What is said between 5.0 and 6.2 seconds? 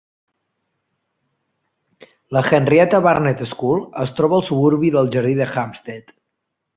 jardí de Hampstead.